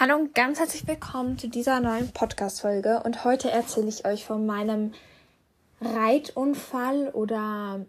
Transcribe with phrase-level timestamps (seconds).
[0.00, 3.02] Hallo und ganz herzlich willkommen zu dieser neuen Podcast-Folge.
[3.02, 4.94] Und heute erzähle ich euch von meinem
[5.80, 7.84] Reitunfall oder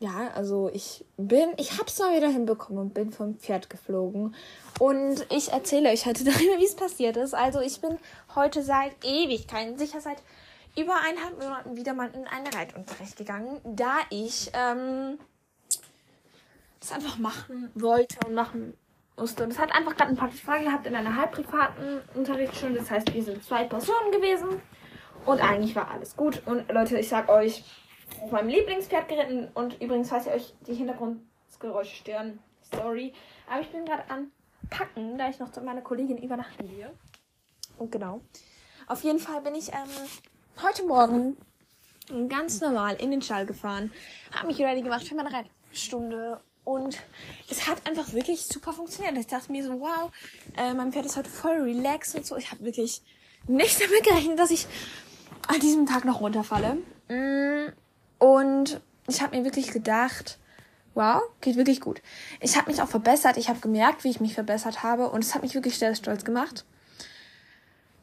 [0.00, 4.34] ja, also ich bin, ich hab's mal wieder hinbekommen und bin vom Pferd geflogen.
[4.78, 7.34] Und ich erzähle euch heute darüber, wie es passiert ist.
[7.34, 7.98] Also ich bin
[8.34, 10.22] heute seit Ewigkeiten, sicher seit
[10.74, 15.18] über eineinhalb Monaten wieder mal in einen Reitunterricht gegangen, da ich ähm,
[16.80, 18.72] das einfach machen wollte und machen
[19.16, 19.44] musste.
[19.44, 22.78] Es hat einfach gerade ein paar Fragen gehabt in einer halb privaten Unterrichtsstunde.
[22.78, 24.60] Das heißt, wir sind zwei Personen gewesen.
[25.24, 26.42] Und eigentlich war alles gut.
[26.46, 27.64] Und Leute, ich sag euch,
[28.20, 29.48] auf meinem Lieblingspferd geritten.
[29.54, 33.12] Und übrigens, falls ihr euch die Hintergrundgeräusche stören, sorry.
[33.48, 34.32] Aber ich bin gerade an
[34.70, 36.92] Packen, da ich noch zu meiner Kollegin übernachten gehe.
[37.78, 38.20] Und genau.
[38.86, 39.88] Auf jeden Fall bin ich ähm,
[40.62, 41.36] heute Morgen
[42.28, 43.92] ganz normal in den Stall gefahren.
[44.32, 46.98] Habe mich ready gemacht für meine Reitstunde und
[47.50, 49.16] es hat einfach wirklich super funktioniert.
[49.18, 50.10] Ich dachte mir so, wow,
[50.56, 52.36] äh, mein Pferd ist heute voll relaxed und so.
[52.36, 53.02] Ich habe wirklich
[53.48, 54.66] nicht damit gerechnet, dass ich
[55.48, 56.78] an diesem Tag noch runterfalle.
[57.08, 57.72] Mm,
[58.18, 60.38] und ich habe mir wirklich gedacht,
[60.94, 62.00] wow, geht wirklich gut.
[62.40, 63.36] Ich habe mich auch verbessert.
[63.36, 65.10] Ich habe gemerkt, wie ich mich verbessert habe.
[65.10, 66.64] Und es hat mich wirklich sehr stolz gemacht.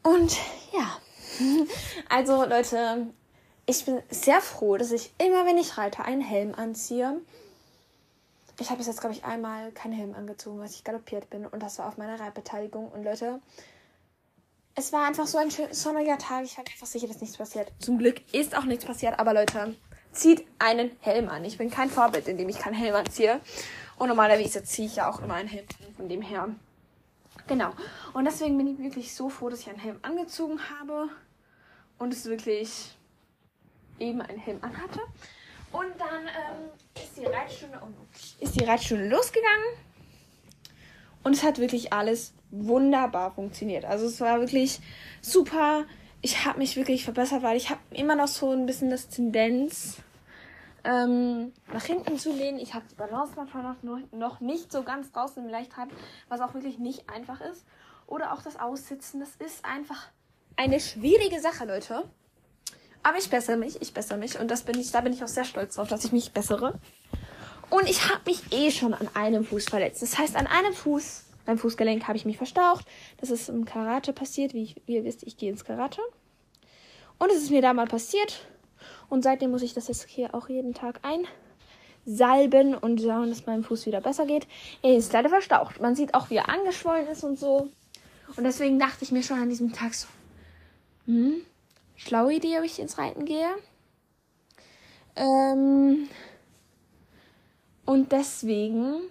[0.02, 0.36] Und
[0.72, 0.98] ja,
[2.10, 3.06] also Leute,
[3.64, 7.22] ich bin sehr froh, dass ich immer, wenn ich reite, einen Helm anziehe
[8.60, 11.46] ich habe bis jetzt, glaube ich, einmal keinen Helm angezogen, als ich galoppiert bin.
[11.46, 12.88] Und das war auf meiner Reitbeteiligung.
[12.88, 13.40] Und Leute,
[14.74, 16.44] es war einfach so ein schön, sonniger Tag.
[16.44, 17.72] Ich war einfach sicher, dass nichts passiert.
[17.78, 19.18] Zum Glück ist auch nichts passiert.
[19.18, 19.76] Aber Leute,
[20.12, 21.44] zieht einen Helm an.
[21.44, 23.40] Ich bin kein Vorbild, indem ich keinen Helm anziehe.
[23.96, 25.94] Und normalerweise ziehe ich ja auch immer einen Helm an.
[25.94, 26.48] Von dem her.
[27.46, 27.72] Genau.
[28.12, 31.08] Und deswegen bin ich wirklich so froh, dass ich einen Helm angezogen habe.
[31.98, 32.96] Und es wirklich
[33.98, 35.00] eben einen Helm anhatte.
[35.72, 36.19] Und dann
[37.20, 37.88] die Reitstunde, oh,
[38.40, 39.64] ist die Reitstunde losgegangen.
[41.22, 43.84] Und es hat wirklich alles wunderbar funktioniert.
[43.84, 44.80] Also es war wirklich
[45.20, 45.84] super.
[46.22, 49.98] Ich habe mich wirklich verbessert, weil ich habe immer noch so ein bisschen das Tendenz,
[50.84, 52.58] ähm, nach hinten zu lehnen.
[52.58, 55.88] Ich habe die Balance manchmal noch, noch nicht so ganz draußen im Leichtrad,
[56.28, 57.64] was auch wirklich nicht einfach ist.
[58.06, 59.20] Oder auch das Aussitzen.
[59.20, 60.08] Das ist einfach
[60.56, 62.04] eine schwierige Sache, Leute.
[63.02, 64.38] Aber ich bessere mich, ich bessere mich.
[64.38, 66.78] Und das bin ich, da bin ich auch sehr stolz drauf, dass ich mich bessere.
[67.70, 70.02] Und ich habe mich eh schon an einem Fuß verletzt.
[70.02, 72.84] Das heißt, an einem Fuß, beim Fußgelenk habe ich mich verstaucht.
[73.18, 74.54] Das ist im Karate passiert.
[74.54, 76.00] Wie, ich, wie ihr wisst, ich gehe ins Karate.
[77.18, 78.44] Und es ist mir da mal passiert.
[79.08, 81.00] Und seitdem muss ich das jetzt hier auch jeden Tag
[82.04, 84.48] einsalben und schauen, dass meinem Fuß wieder besser geht.
[84.82, 85.80] Er ist leider verstaucht.
[85.80, 87.68] Man sieht auch, wie er angeschwollen ist und so.
[88.36, 90.08] Und deswegen dachte ich mir schon an diesem Tag so,
[91.06, 91.42] hm,
[91.96, 93.48] schlaue Idee, ob ich ins Reiten gehe.
[95.16, 96.08] Ähm,
[97.84, 99.02] und deswegen,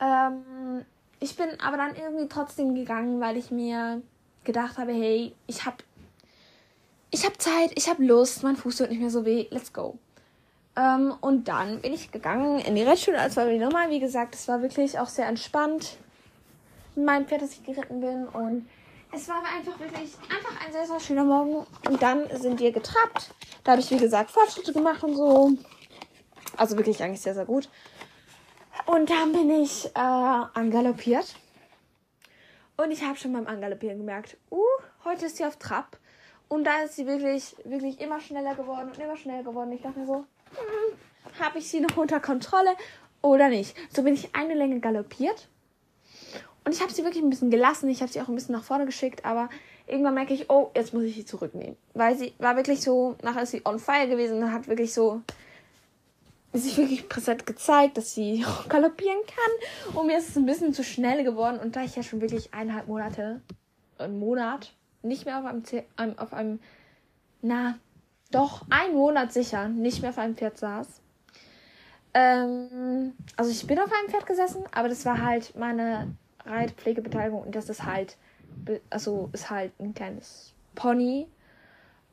[0.00, 0.84] ähm,
[1.20, 4.02] ich bin aber dann irgendwie trotzdem gegangen, weil ich mir
[4.44, 5.78] gedacht habe, hey, ich habe
[7.10, 9.98] ich hab Zeit, ich habe Lust, mein Fuß tut nicht mehr so weh, let's go.
[10.76, 14.48] Ähm, und dann bin ich gegangen in die Reitschule, als war normal, wie gesagt, es
[14.48, 15.96] war wirklich auch sehr entspannt.
[16.94, 18.68] Mein Pferd, dass ich geritten bin und
[19.12, 21.66] es war einfach wirklich einfach ein sehr, sehr schöner Morgen.
[21.88, 23.30] Und dann sind wir getrappt.
[23.64, 25.52] Da habe ich, wie gesagt, Fortschritte gemacht und so.
[26.56, 27.68] Also wirklich eigentlich sehr, sehr gut.
[28.86, 31.34] Und dann bin ich äh, angaloppiert.
[32.76, 34.62] Und ich habe schon beim Angaloppieren gemerkt, uh,
[35.04, 35.98] heute ist sie auf Trab.
[36.48, 39.72] Und da ist sie wirklich, wirklich immer schneller geworden und immer schneller geworden.
[39.72, 42.70] Ich dachte mir so, hm, habe ich sie noch unter Kontrolle
[43.22, 43.74] oder nicht?
[43.92, 45.48] So bin ich eine Länge galoppiert
[46.64, 47.88] und ich habe sie wirklich ein bisschen gelassen.
[47.88, 49.48] Ich habe sie auch ein bisschen nach vorne geschickt, aber
[49.86, 51.76] irgendwann merke ich, oh, jetzt muss ich sie zurücknehmen.
[51.94, 55.22] Weil sie war wirklich so, nachher ist sie on fire gewesen und hat wirklich so
[56.52, 59.94] sich wirklich präsent gezeigt, dass sie galoppieren kann.
[59.96, 61.58] Und mir ist es ein bisschen zu schnell geworden.
[61.58, 63.40] Und da ich ja schon wirklich eineinhalb Monate,
[63.98, 66.60] einen Monat, nicht mehr auf einem, auf einem,
[67.42, 67.78] na,
[68.30, 71.00] doch, ein Monat sicher, nicht mehr auf einem Pferd saß.
[72.14, 77.54] Ähm, also ich bin auf einem Pferd gesessen, aber das war halt meine Reitpflegebeteiligung und
[77.54, 78.16] das ist halt,
[78.90, 81.26] also ist halt ein kleines Pony.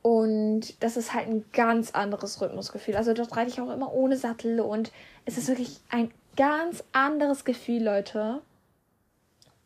[0.03, 2.95] Und das ist halt ein ganz anderes Rhythmusgefühl.
[2.95, 4.91] Also dort reite ich auch immer ohne Sattel und
[5.25, 8.41] es ist wirklich ein ganz anderes Gefühl, Leute.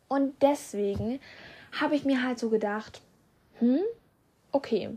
[0.06, 1.20] Und deswegen
[1.72, 3.02] habe ich mir halt so gedacht,
[3.58, 3.80] hm,
[4.52, 4.96] okay.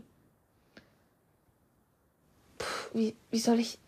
[2.58, 3.80] Puh, wie, wie soll ich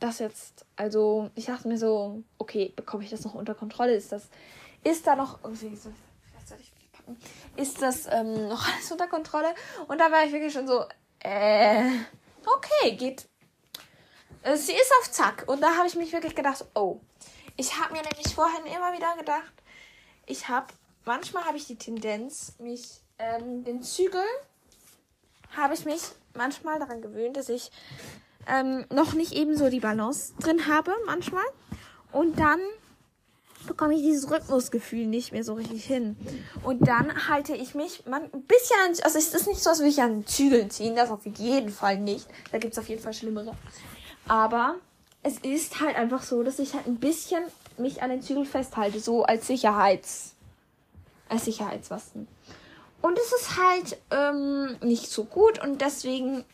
[0.00, 0.64] das jetzt?
[0.76, 3.94] Also, ich dachte mir so, okay, bekomme ich das noch unter Kontrolle?
[3.94, 4.28] Ist das
[4.84, 5.90] ist da noch irgendwie so,
[7.56, 9.54] ist das ähm, noch alles unter Kontrolle?
[9.88, 10.84] Und da war ich wirklich schon so,
[11.24, 11.90] äh,
[12.44, 13.28] okay, geht.
[14.42, 15.44] Äh, sie ist auf Zack.
[15.46, 17.00] Und da habe ich mich wirklich gedacht, oh.
[17.56, 19.52] Ich habe mir nämlich vorhin immer wieder gedacht,
[20.26, 20.68] ich habe
[21.04, 24.24] manchmal habe ich die Tendenz, mich ähm, den Zügel
[25.56, 26.02] habe ich mich
[26.34, 27.70] manchmal daran gewöhnt, dass ich
[28.46, 31.44] ähm, noch nicht ebenso die Balance drin habe, manchmal.
[32.10, 32.60] Und dann
[33.66, 36.16] bekomme ich dieses Rhythmusgefühl nicht mehr so richtig hin.
[36.62, 39.78] Und dann halte ich mich man, ein bisschen an, also es ist nicht so, als
[39.78, 42.26] würde ich an Zügeln ziehen, das auf jeden Fall nicht.
[42.50, 43.56] Da gibt es auf jeden Fall schlimmere.
[44.28, 44.76] Aber
[45.22, 47.42] es ist halt einfach so, dass ich halt ein bisschen
[47.78, 50.34] mich an den Zügel festhalte, so als Sicherheits,
[51.28, 52.28] als Sicherheitswasten.
[53.00, 56.44] Und es ist halt ähm, nicht so gut und deswegen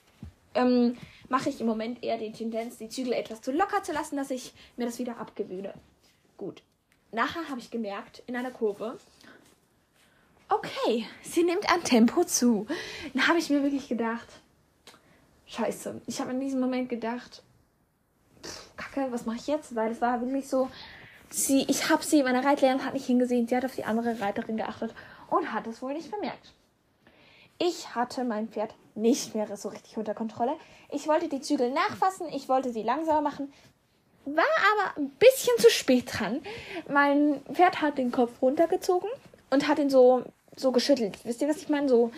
[0.55, 0.97] ähm,
[1.29, 4.31] mache ich im Moment eher die Tendenz, die Zügel etwas zu locker zu lassen, dass
[4.31, 5.75] ich mir das wieder abgewöhne.
[6.37, 6.63] Gut.
[7.11, 8.99] Nachher habe ich gemerkt, in einer Kurve,
[10.49, 12.67] okay, sie nimmt an Tempo zu.
[13.15, 14.29] Dann habe ich mir wirklich gedacht,
[15.47, 16.03] scheiße.
[16.07, 17.43] Ich habe in diesem Moment gedacht,
[18.43, 19.75] pff, kacke, was mache ich jetzt?
[19.75, 20.71] Weil es war wirklich so,
[21.31, 24.57] sie, ich habe sie, meine Reitlehrerin hat nicht hingesehen, sie hat auf die andere Reiterin
[24.57, 24.95] geachtet
[25.29, 26.53] und hat es wohl nicht bemerkt.
[27.59, 30.55] Ich hatte mein Pferd nicht mehr so richtig unter Kontrolle.
[30.91, 33.53] Ich wollte die Zügel nachfassen, ich wollte sie langsamer machen,
[34.37, 36.41] war aber ein bisschen zu spät dran.
[36.89, 39.09] Mein Pferd hat den Kopf runtergezogen
[39.51, 40.25] und hat ihn so,
[40.57, 41.19] so geschüttelt.
[41.25, 41.89] Wisst ihr, was ich meine?
[41.89, 42.11] So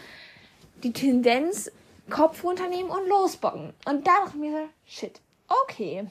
[0.82, 1.70] die Tendenz,
[2.08, 3.72] Kopf runternehmen und losbocken.
[3.86, 6.06] Und da dachte ich mir, shit, okay.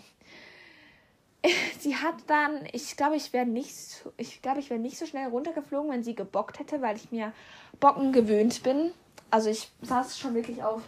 [1.80, 5.28] Sie hat dann, ich glaube, ich wäre nicht, ich glaube, ich wäre nicht so schnell
[5.28, 7.34] runtergeflogen, wenn sie gebockt hätte, weil ich mir
[7.80, 8.92] Bocken gewöhnt bin.
[9.32, 10.82] Also ich saß schon wirklich auf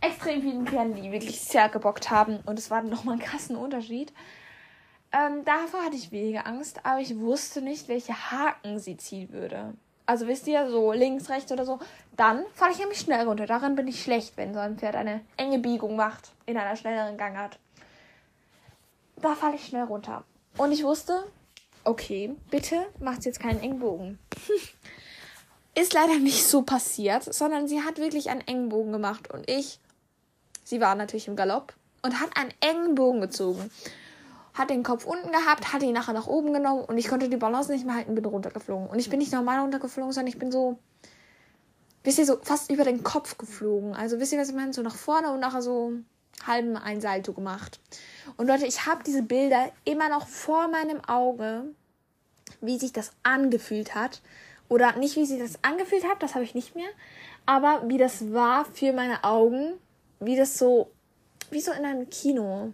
[0.00, 2.40] extrem vielen Pferden, die wirklich sehr gebockt haben.
[2.46, 4.12] Und es war nochmal ein krassen Unterschied.
[5.12, 9.74] Ähm, davor hatte ich weniger Angst, aber ich wusste nicht, welche Haken sie ziehen würde.
[10.06, 11.78] Also wisst ihr, so links, rechts oder so.
[12.16, 13.46] Dann falle ich nämlich schnell runter.
[13.46, 17.16] Darin bin ich schlecht, wenn so ein Pferd eine enge Biegung macht, in einer schnelleren
[17.16, 17.58] Gangart.
[19.16, 20.24] Da falle ich schnell runter.
[20.56, 21.24] Und ich wusste,
[21.84, 24.18] okay, bitte macht jetzt keinen engen Bogen.
[25.74, 29.30] Ist leider nicht so passiert, sondern sie hat wirklich einen engen Bogen gemacht.
[29.32, 29.78] Und ich,
[30.64, 33.70] sie war natürlich im Galopp und hat einen engen Bogen gezogen
[34.54, 37.36] hat den Kopf unten gehabt, hat ihn nachher nach oben genommen und ich konnte die
[37.36, 38.88] Balance nicht mehr halten, bin runtergeflogen.
[38.88, 40.78] Und ich bin nicht normal runtergeflogen, sondern ich bin so,
[42.04, 43.94] wisst ihr, so fast über den Kopf geflogen.
[43.94, 44.72] Also wisst ihr, was ich meine?
[44.72, 45.92] So nach vorne und nachher so
[46.46, 47.80] halben ein Salto gemacht.
[48.36, 51.64] Und Leute, ich habe diese Bilder immer noch vor meinem Auge,
[52.60, 54.20] wie sich das angefühlt hat.
[54.68, 56.88] Oder nicht, wie sich das angefühlt hat, das habe ich nicht mehr.
[57.46, 59.74] Aber wie das war für meine Augen,
[60.20, 60.90] wie das so,
[61.50, 62.72] wie so in einem Kino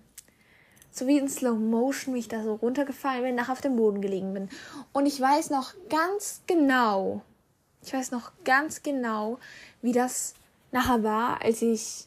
[0.99, 4.01] so wie in Slow Motion, wie ich da so runtergefallen bin, nach auf dem Boden
[4.01, 4.49] gelegen bin.
[4.93, 7.23] Und ich weiß noch ganz genau,
[7.83, 9.39] ich weiß noch ganz genau,
[9.83, 10.35] wie das
[10.73, 12.07] nachher war, als ich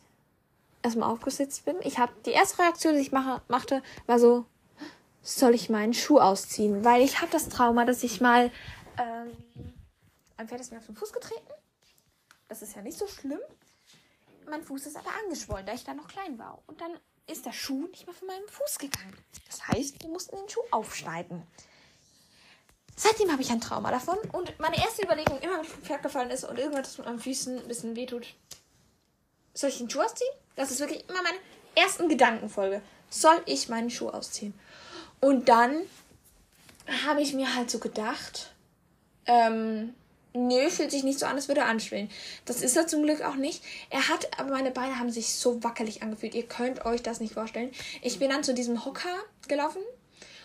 [0.84, 1.76] erstmal aufgesetzt bin.
[1.82, 4.46] Ich habe die erste Reaktion, die ich mache, machte, war so,
[5.22, 6.84] soll ich meinen Schuh ausziehen?
[6.84, 8.52] Weil ich habe das Trauma, dass ich mal
[8.98, 9.32] ähm,
[10.38, 11.54] ein Pferd ist mir auf den Fuß getreten.
[12.48, 13.40] Das ist ja nicht so schlimm.
[14.50, 16.62] Mein Fuß ist aber angeschwollen, da ich da noch klein war.
[16.68, 16.92] Und dann
[17.28, 19.18] ist der Schuh nicht mehr von meinem Fuß gegangen.
[19.48, 21.44] Das heißt, wir mussten den Schuh aufschneiden.
[22.96, 26.04] Seitdem habe ich ein Trauma davon und meine erste Überlegung, immer wenn ich vom Pferd
[26.04, 28.36] gefallen ist und irgendwas mit meinen Füßen ein bisschen wehtut,
[29.54, 30.32] soll ich den Schuh ausziehen?
[30.56, 31.38] Das ist wirklich immer meine
[31.76, 32.82] ersten Gedankenfolge.
[33.10, 34.54] Soll ich meinen Schuh ausziehen?
[35.20, 35.82] Und dann
[37.06, 38.54] habe ich mir halt so gedacht,
[39.26, 39.96] ähm,
[40.34, 42.10] Nö, fühlt sich nicht so an, als würde er anschwillen.
[42.46, 43.64] Das ist er zum Glück auch nicht.
[43.90, 46.36] Er hat, aber meine Beine haben sich so wackelig angefühlt.
[46.36, 47.72] Ihr könnt euch das nicht vorstellen.
[48.02, 49.14] Ich bin dann zu diesem Hocker
[49.50, 49.82] gelaufen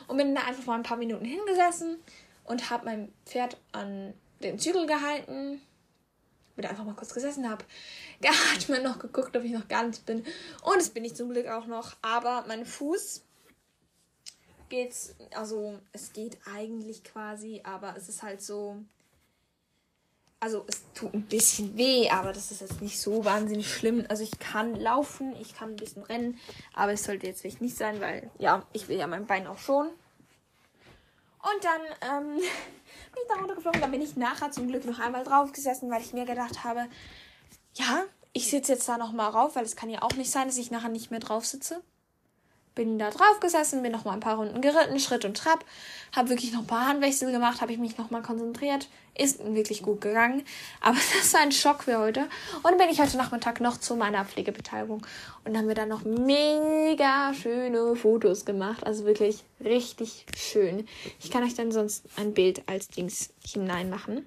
[0.09, 1.99] und bin da einfach mal ein paar Minuten hingesessen
[2.45, 5.61] und habe mein Pferd an den Zügel gehalten.
[6.57, 7.65] Bin einfach mal kurz gesessen, habe
[8.21, 10.25] geatmet, noch geguckt, ob ich noch ganz bin.
[10.63, 11.95] Und es bin ich zum Glück auch noch.
[12.03, 13.23] Aber mein Fuß
[14.69, 18.83] geht's, also es geht eigentlich quasi, aber es ist halt so
[20.41, 24.05] also es tut ein bisschen weh, aber das ist jetzt nicht so wahnsinnig schlimm.
[24.09, 26.39] Also ich kann laufen, ich kann ein bisschen rennen,
[26.75, 29.59] aber es sollte jetzt wirklich nicht sein, weil ja, ich will ja mein Bein auch
[29.59, 29.87] schon.
[29.87, 32.45] Und dann ähm, bin
[33.23, 36.13] ich da runtergeflogen, dann bin ich nachher zum Glück noch einmal drauf gesessen, weil ich
[36.13, 36.87] mir gedacht habe,
[37.75, 40.59] ja, ich sitze jetzt da nochmal rauf, weil es kann ja auch nicht sein, dass
[40.59, 41.83] ich nachher nicht mehr drauf sitze
[42.77, 45.65] bin da drauf gesessen, bin noch mal ein paar Runden geritten, Schritt und Trab,
[46.15, 49.83] habe wirklich noch ein paar Handwechsel gemacht, habe ich mich noch mal konzentriert, ist wirklich
[49.83, 50.45] gut gegangen,
[50.81, 52.29] aber das war ein Schock für heute
[52.63, 55.05] und bin ich heute Nachmittag noch zu meiner Pflegebeteiligung
[55.45, 60.87] und haben wir dann noch mega schöne Fotos gemacht, also wirklich richtig schön.
[61.21, 64.27] Ich kann euch dann sonst ein Bild als Dings hineinmachen.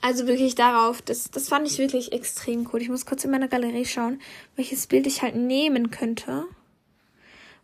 [0.00, 2.80] Also wirklich darauf, das, das fand ich wirklich extrem cool.
[2.80, 4.22] Ich muss kurz in meiner Galerie schauen,
[4.56, 6.46] welches Bild ich halt nehmen könnte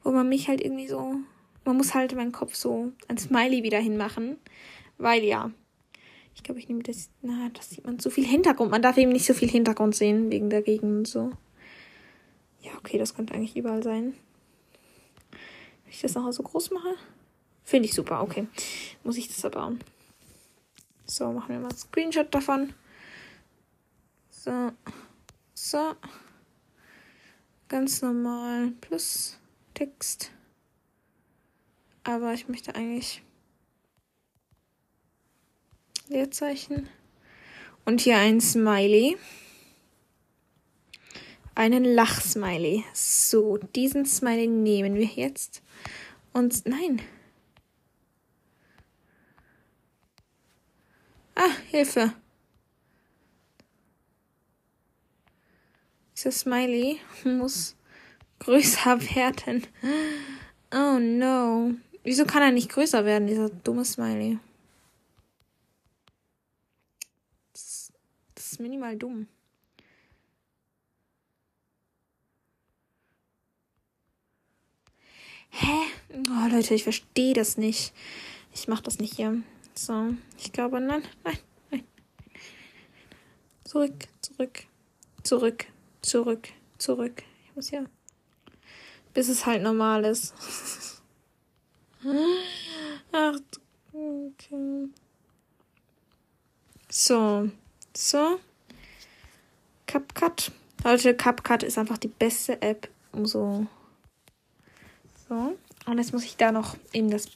[0.06, 1.16] wo man mich halt irgendwie so,
[1.64, 4.36] man muss halt meinen Kopf so ein Smiley wieder hinmachen,
[4.98, 5.50] weil ja,
[6.36, 7.10] Ich glaube, ich nehme das.
[7.22, 8.70] Na, das sieht man zu viel Hintergrund.
[8.70, 11.32] Man darf eben nicht so viel Hintergrund sehen, wegen der Gegend und so.
[12.60, 14.14] Ja, okay, das könnte eigentlich überall sein.
[15.30, 16.94] Wenn ich das nachher so groß mache.
[17.64, 18.46] Finde ich super, okay.
[19.02, 19.74] Muss ich das aber.
[21.06, 22.74] So, machen wir mal einen Screenshot davon.
[24.28, 24.72] So.
[25.54, 25.94] So.
[27.68, 28.72] Ganz normal.
[28.82, 29.38] Plus
[29.76, 30.32] Text.
[32.02, 33.22] Aber ich möchte eigentlich
[36.08, 36.88] Leerzeichen.
[37.84, 39.18] Und hier ein Smiley.
[41.54, 42.84] Einen Lachsmiley.
[42.94, 45.62] So, diesen Smiley nehmen wir jetzt.
[46.32, 47.02] Und nein.
[51.34, 52.14] Ah, Hilfe.
[56.16, 57.75] Dieser Smiley muss
[58.38, 59.66] größer werden.
[60.72, 61.74] Oh no.
[62.04, 64.38] Wieso kann er nicht größer werden, dieser dumme Smiley?
[67.52, 67.92] Das,
[68.34, 69.26] das ist minimal dumm.
[75.50, 75.86] Hä?
[76.12, 77.92] Oh, Leute, ich verstehe das nicht.
[78.54, 79.42] Ich mach das nicht hier.
[79.74, 81.38] So, ich glaube, nein, nein,
[81.70, 81.84] nein.
[83.64, 84.64] Zurück, zurück,
[85.22, 85.66] zurück,
[86.02, 87.22] zurück, zurück.
[87.44, 87.84] Ich muss ja.
[89.16, 90.34] Bis es halt normal ist.
[93.12, 93.34] Ach,
[93.90, 94.90] okay.
[96.90, 97.50] So,
[97.96, 98.38] so.
[99.86, 100.52] CapCut.
[100.84, 103.66] Leute, CapCut ist einfach die beste App, um so.
[105.26, 105.56] So.
[105.86, 107.30] Und jetzt muss ich da noch in das.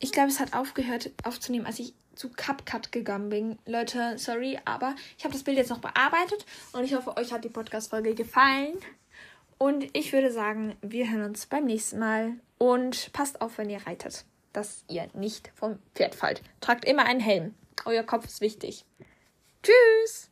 [0.00, 3.58] Ich glaube, es hat aufgehört aufzunehmen, als ich zu CapCut gegangen bin.
[3.64, 7.44] Leute, sorry, aber ich habe das Bild jetzt noch bearbeitet und ich hoffe, euch hat
[7.44, 8.76] die Podcast-Folge gefallen.
[9.58, 12.34] Und ich würde sagen, wir hören uns beim nächsten Mal.
[12.58, 16.42] Und passt auf, wenn ihr reitet, dass ihr nicht vom Pferd fallt.
[16.60, 17.54] Tragt immer einen Helm.
[17.84, 18.84] Euer Kopf ist wichtig.
[19.62, 20.27] Tschüss!